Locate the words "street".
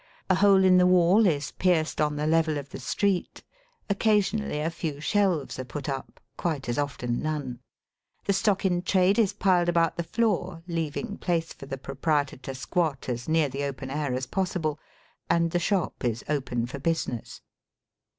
2.79-3.43